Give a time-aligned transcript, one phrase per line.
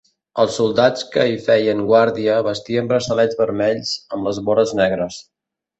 [0.43, 5.25] Els soldats que hi feien guàrdia vestien braçalets vermells amb les vores negres.